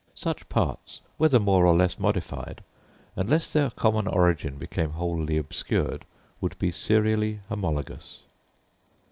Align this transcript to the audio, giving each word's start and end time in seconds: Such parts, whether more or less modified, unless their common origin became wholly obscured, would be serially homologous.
Such 0.15 0.49
parts, 0.49 0.99
whether 1.17 1.37
more 1.39 1.67
or 1.67 1.75
less 1.75 1.99
modified, 1.99 2.63
unless 3.15 3.51
their 3.53 3.69
common 3.69 4.07
origin 4.07 4.57
became 4.57 4.93
wholly 4.93 5.37
obscured, 5.37 6.05
would 6.41 6.57
be 6.57 6.71
serially 6.71 7.39
homologous. 7.49 8.23